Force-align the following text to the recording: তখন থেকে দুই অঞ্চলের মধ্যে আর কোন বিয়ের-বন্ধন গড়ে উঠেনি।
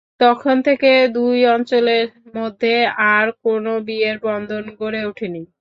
তখন 0.19 0.55
থেকে 0.67 0.89
দুই 1.15 1.37
অঞ্চলের 1.47 2.05
মধ্যে 2.37 2.73
আর 3.11 3.25
কোন 3.43 3.65
বিয়ের-বন্ধন 3.87 4.63
গড়ে 4.79 5.01
উঠেনি। 5.05 5.41